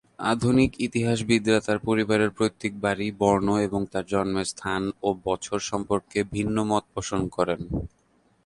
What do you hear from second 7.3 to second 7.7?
করেন।